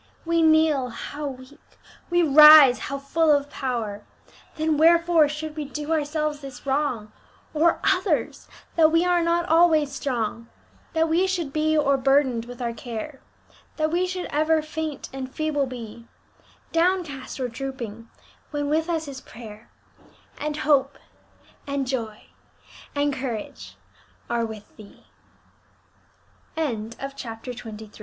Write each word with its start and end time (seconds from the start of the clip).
We 0.25 0.41
kneel 0.41 0.89
how 0.89 1.27
weak! 1.27 1.59
we 2.09 2.23
rise 2.23 2.79
how 2.79 2.97
full 2.97 3.29
of 3.31 3.51
power! 3.51 4.03
Then 4.55 4.75
wherefore 4.75 5.29
should 5.29 5.55
we 5.55 5.63
do 5.63 5.91
ourselves 5.91 6.39
this 6.39 6.65
wrong, 6.65 7.11
Or 7.53 7.79
others, 7.83 8.47
that 8.75 8.91
we 8.91 9.05
are 9.05 9.21
not 9.21 9.45
always 9.47 9.91
strong; 9.91 10.47
That 10.93 11.07
we 11.07 11.27
should 11.27 11.53
be 11.53 11.77
o'erburdened 11.77 12.45
with 12.45 12.63
our 12.63 12.73
care, 12.73 13.21
That 13.77 13.91
we 13.91 14.07
should 14.07 14.25
ever 14.31 14.63
faint 14.63 15.07
and 15.13 15.31
feeble 15.31 15.67
be, 15.67 16.07
Downcast 16.71 17.39
or 17.39 17.47
drooping, 17.47 18.09
when 18.49 18.69
with 18.69 18.89
us 18.89 19.07
is 19.07 19.21
prayer, 19.21 19.69
And 20.39 20.57
hope, 20.65 20.97
and 21.67 21.85
joy, 21.85 22.23
and 22.95 23.13
courage 23.13 23.77
are 24.31 24.47
with 24.47 24.75
Thee?" 24.77 25.05
CHAPTER 26.57 27.51
XXIV. 27.51 27.61
A 27.61 27.71
MISTAKE. 27.73 27.99